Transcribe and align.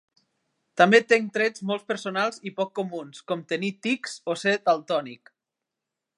També 0.81 0.99
tenc 1.11 1.29
trets 1.35 1.63
molt 1.71 1.85
personals 1.91 2.41
i 2.51 2.55
poc 2.61 2.73
comuns, 2.81 3.23
com 3.33 3.45
tenir 3.55 3.73
tics 3.89 4.19
o 4.35 4.39
ser 4.47 4.57
daltònic. 4.71 5.35